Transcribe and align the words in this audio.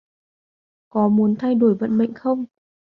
có 0.89 1.07
muốn 1.09 1.35
thay 1.39 1.55
đổi 1.55 1.75
vận 1.75 1.97
mệnh 1.97 2.13
không 2.13 2.45